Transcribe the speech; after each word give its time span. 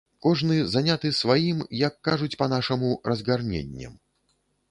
Кожны 0.25 0.55
заняты 0.75 1.11
сваім, 1.17 1.59
як 1.81 1.99
кажуць 2.09 2.37
па-нашаму, 2.41 2.89
разгарненнем. 3.13 3.93